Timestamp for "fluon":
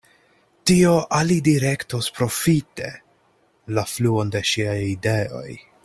3.93-4.35